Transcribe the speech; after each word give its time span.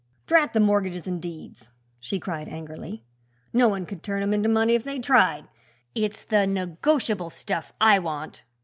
"Drat 0.25 0.53
the 0.53 0.59
mortgages 0.59 1.07
an' 1.07 1.19
deeds!" 1.19 1.69
she 1.99 2.19
cried 2.19 2.47
angrily; 2.49 3.03
"no 3.53 3.67
one 3.67 3.85
could 3.85 4.01
turn 4.01 4.23
'em 4.23 4.33
into 4.33 4.49
money 4.49 4.73
if 4.73 4.83
they 4.83 4.97
tried; 4.97 5.47
it's 5.93 6.25
the 6.25 6.47
negotiable 6.47 7.29
stuff 7.29 7.71
I 7.79 7.99
want. 7.99 8.43